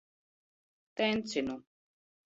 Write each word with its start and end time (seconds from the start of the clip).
Tencinu. 0.95 1.55